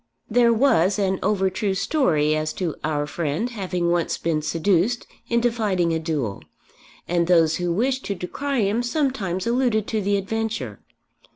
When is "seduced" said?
4.41-5.05